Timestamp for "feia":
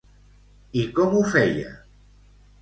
1.35-1.75